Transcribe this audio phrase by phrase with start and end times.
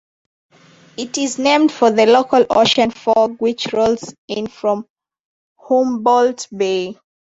[0.97, 4.87] It is named for the local ocean fog which rolls in from
[5.59, 6.97] Humboldt Bay.